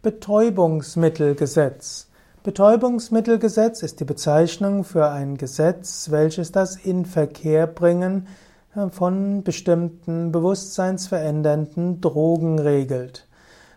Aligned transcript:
Betäubungsmittelgesetz. 0.00 2.06
Betäubungsmittelgesetz 2.44 3.82
ist 3.82 3.98
die 3.98 4.04
Bezeichnung 4.04 4.84
für 4.84 5.08
ein 5.08 5.36
Gesetz, 5.36 6.12
welches 6.12 6.52
das 6.52 6.76
Inverkehrbringen 6.76 8.28
äh, 8.76 8.90
von 8.90 9.42
bestimmten 9.42 10.30
bewusstseinsverändernden 10.30 12.00
Drogen 12.00 12.60
regelt. 12.60 13.26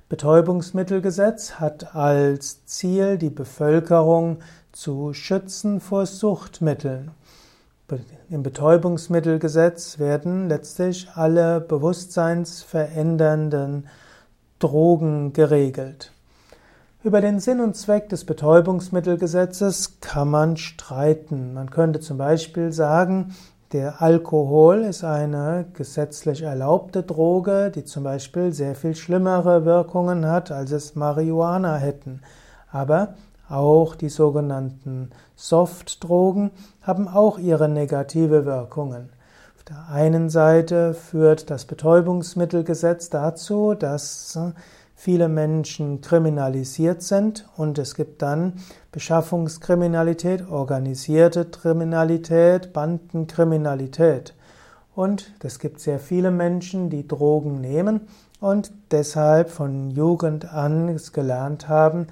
Betäubungsmittelgesetz 0.10 1.54
hat 1.54 1.96
als 1.96 2.68
Ziel, 2.68 3.18
die 3.18 3.32
Bevölkerung 3.32 4.42
zu 4.74 5.14
schützen 5.14 5.80
vor 5.80 6.06
Suchtmitteln. 6.06 7.10
Im 8.30 8.44
Betäubungsmittelgesetz 8.44 9.98
werden 9.98 10.50
letztlich 10.50 11.10
alle 11.16 11.62
bewusstseinsverändernden 11.62 13.88
Drogen 14.60 15.34
geregelt. 15.34 16.11
Über 17.04 17.20
den 17.20 17.40
Sinn 17.40 17.62
und 17.62 17.76
Zweck 17.76 18.10
des 18.10 18.26
Betäubungsmittelgesetzes 18.26 20.02
kann 20.02 20.30
man 20.30 20.56
streiten. 20.56 21.56
Man 21.56 21.72
könnte 21.72 22.00
zum 22.00 22.20
Beispiel 22.20 22.72
sagen, 22.72 23.34
der 23.72 24.04
Alkohol 24.04 24.82
ist 24.82 25.04
eine 25.04 25.66
gesetzlich 25.74 26.44
erlaubte 26.44 27.02
Droge, 27.02 27.72
die 27.74 27.86
zum 27.86 28.04
Beispiel 28.04 28.54
sehr 28.54 28.76
viel 28.76 28.94
schlimmere 28.94 29.66
Wirkungen 29.66 30.28
hat, 30.28 30.52
als 30.52 30.70
es 30.70 30.94
Marihuana 30.94 31.78
hätten. 31.78 32.22
Aber 32.72 33.16
auch 33.50 33.96
die 33.96 34.10
sogenannten 34.10 35.10
Softdrogen 35.36 36.52
haben 36.84 37.08
auch 37.08 37.40
ihre 37.40 37.68
negative 37.68 38.46
Wirkungen. 38.46 39.10
Auf 39.58 39.64
der 39.64 39.90
einen 39.90 40.30
Seite 40.30 40.94
führt 40.94 41.50
das 41.50 41.66
Betäubungsmittelgesetz 41.66 43.10
dazu, 43.10 43.74
dass 43.74 44.38
viele 45.02 45.30
Menschen 45.30 46.02
kriminalisiert 46.02 47.02
sind 47.02 47.50
und 47.58 47.80
es 47.80 47.96
gibt 47.96 48.22
dann 48.22 48.54
Beschaffungskriminalität, 48.92 50.48
organisierte 50.48 51.46
Kriminalität, 51.46 52.72
Bandenkriminalität. 52.72 54.36
Und 54.94 55.34
es 55.42 55.58
gibt 55.58 55.80
sehr 55.80 55.98
viele 55.98 56.30
Menschen, 56.30 56.92
die 56.92 57.08
Drogen 57.08 57.62
nehmen 57.62 58.02
und 58.40 58.72
deshalb 58.92 59.50
von 59.50 59.90
Jugend 59.90 60.54
an 60.54 60.96
gelernt 61.14 61.68
haben, 61.68 62.06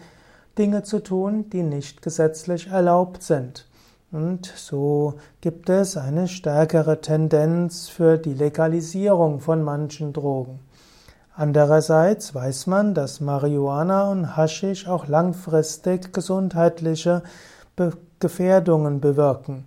Dinge 0.58 0.81
zu 0.81 0.98
tun, 0.98 1.48
die 1.52 1.62
nicht 1.62 2.02
gesetzlich 2.02 2.70
erlaubt 2.70 3.22
sind. 3.22 3.68
Und 4.12 4.48
so 4.48 5.14
gibt 5.42 5.70
es 5.70 5.96
eine 5.96 6.28
stärkere 6.28 7.02
Tendenz 7.02 7.88
für 7.88 8.18
die 8.18 8.34
Legalisierung 8.34 9.42
von 9.42 9.62
manchen 9.62 10.12
Drogen. 10.12 10.62
Andererseits 11.40 12.36
weiß 12.36 12.68
man, 12.68 12.94
dass 12.94 13.22
Marihuana 13.22 14.12
und 14.12 14.36
Haschisch 14.36 14.90
auch 14.90 15.08
langfristig 15.08 16.12
gesundheitliche 16.12 17.23
Gefährdungen 18.20 19.00
bewirken. 19.00 19.64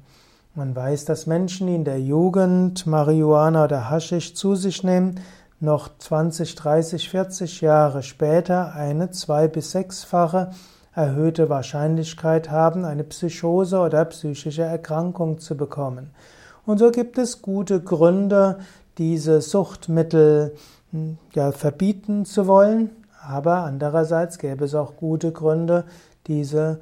Man 0.54 0.76
weiß, 0.76 1.06
dass 1.06 1.26
Menschen, 1.26 1.68
die 1.68 1.74
in 1.76 1.84
der 1.86 1.98
Jugend 1.98 2.86
Marihuana 2.86 3.64
oder 3.64 3.88
Haschisch 3.88 4.34
zu 4.34 4.54
sich 4.54 4.84
nehmen, 4.84 5.20
noch 5.60 5.88
20, 5.96 6.56
30, 6.56 7.08
40 7.08 7.62
Jahre 7.62 8.02
später 8.02 8.74
eine 8.74 9.10
zwei- 9.10 9.48
bis 9.48 9.70
sechsfache 9.70 10.50
erhöhte 10.94 11.48
Wahrscheinlichkeit 11.48 12.50
haben, 12.50 12.84
eine 12.84 13.04
Psychose 13.04 13.78
oder 13.78 14.04
psychische 14.04 14.64
Erkrankung 14.64 15.38
zu 15.38 15.56
bekommen. 15.56 16.10
Und 16.66 16.78
so 16.78 16.90
gibt 16.90 17.16
es 17.16 17.40
gute 17.40 17.80
Gründe, 17.80 18.58
diese 18.98 19.40
Suchtmittel 19.40 20.54
ja, 21.34 21.52
verbieten 21.52 22.24
zu 22.24 22.46
wollen, 22.46 22.90
aber 23.26 23.58
andererseits 23.58 24.38
gäbe 24.38 24.64
es 24.64 24.74
auch 24.74 24.96
gute 24.96 25.32
Gründe, 25.32 25.84
diese, 26.26 26.80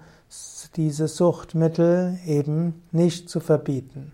diese 0.77 1.08
Suchtmittel 1.08 2.19
eben 2.27 2.83
nicht 2.92 3.28
zu 3.28 3.41
verbieten. 3.41 4.12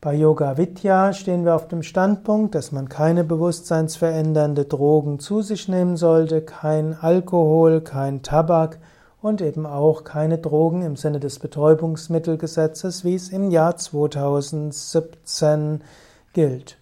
Bei 0.00 0.14
Yoga 0.14 0.58
Vidya 0.58 1.14
stehen 1.14 1.46
wir 1.46 1.54
auf 1.54 1.66
dem 1.66 1.82
Standpunkt, 1.82 2.54
dass 2.54 2.72
man 2.72 2.90
keine 2.90 3.24
bewusstseinsverändernde 3.24 4.66
Drogen 4.66 5.18
zu 5.18 5.40
sich 5.40 5.66
nehmen 5.66 5.96
sollte, 5.96 6.42
kein 6.42 6.92
Alkohol, 6.92 7.80
kein 7.80 8.22
Tabak 8.22 8.78
und 9.22 9.40
eben 9.40 9.64
auch 9.64 10.04
keine 10.04 10.36
Drogen 10.36 10.82
im 10.82 10.96
Sinne 10.96 11.20
des 11.20 11.38
Betäubungsmittelgesetzes, 11.38 13.04
wie 13.04 13.14
es 13.14 13.30
im 13.30 13.50
Jahr 13.50 13.78
2017 13.78 15.80
gilt. 16.34 16.76